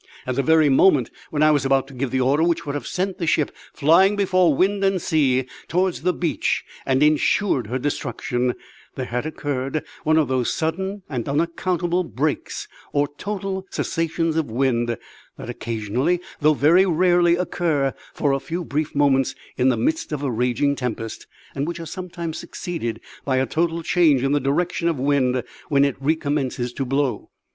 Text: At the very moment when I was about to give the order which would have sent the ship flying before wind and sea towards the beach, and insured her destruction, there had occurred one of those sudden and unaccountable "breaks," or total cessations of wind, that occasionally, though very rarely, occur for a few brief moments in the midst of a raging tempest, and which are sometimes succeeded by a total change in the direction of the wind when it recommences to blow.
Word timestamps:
At 0.25 0.35
the 0.35 0.41
very 0.41 0.67
moment 0.67 1.11
when 1.29 1.43
I 1.43 1.51
was 1.51 1.63
about 1.63 1.85
to 1.89 1.93
give 1.93 2.09
the 2.09 2.21
order 2.21 2.41
which 2.41 2.65
would 2.65 2.73
have 2.73 2.87
sent 2.87 3.19
the 3.19 3.27
ship 3.27 3.51
flying 3.71 4.15
before 4.15 4.55
wind 4.55 4.83
and 4.83 4.99
sea 4.99 5.45
towards 5.67 6.01
the 6.01 6.11
beach, 6.11 6.63
and 6.87 7.03
insured 7.03 7.67
her 7.67 7.77
destruction, 7.77 8.55
there 8.95 9.05
had 9.05 9.27
occurred 9.27 9.83
one 10.03 10.17
of 10.17 10.27
those 10.27 10.51
sudden 10.51 11.03
and 11.07 11.29
unaccountable 11.29 12.03
"breaks," 12.03 12.67
or 12.91 13.09
total 13.19 13.67
cessations 13.69 14.37
of 14.37 14.49
wind, 14.49 14.97
that 15.37 15.51
occasionally, 15.51 16.19
though 16.39 16.55
very 16.55 16.87
rarely, 16.87 17.35
occur 17.35 17.93
for 18.11 18.31
a 18.31 18.39
few 18.39 18.65
brief 18.65 18.95
moments 18.95 19.35
in 19.55 19.69
the 19.69 19.77
midst 19.77 20.11
of 20.11 20.23
a 20.23 20.31
raging 20.31 20.75
tempest, 20.75 21.27
and 21.53 21.67
which 21.67 21.79
are 21.79 21.85
sometimes 21.85 22.39
succeeded 22.39 22.99
by 23.23 23.37
a 23.37 23.45
total 23.45 23.83
change 23.83 24.23
in 24.23 24.31
the 24.31 24.39
direction 24.39 24.87
of 24.87 24.97
the 24.97 25.03
wind 25.03 25.43
when 25.69 25.85
it 25.85 25.95
recommences 26.01 26.73
to 26.73 26.85
blow. 26.85 27.29